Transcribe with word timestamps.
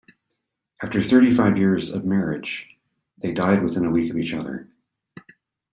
After 0.81 0.99
thirty-five 1.03 1.59
years 1.59 1.91
of 1.91 2.05
marriage 2.05 2.75
they 3.19 3.31
died 3.31 3.61
within 3.61 3.85
a 3.85 3.91
week 3.91 4.09
of 4.09 4.17
each 4.17 4.33
other. 4.33 4.67